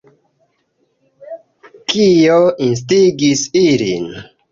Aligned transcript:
Kio 1.93 2.37
instigis 2.69 3.45
ilin? 3.63 4.09